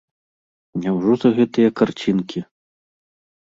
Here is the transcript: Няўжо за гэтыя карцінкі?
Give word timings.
Няўжо 0.85 1.13
за 1.23 1.31
гэтыя 1.39 1.69
карцінкі? 1.83 2.39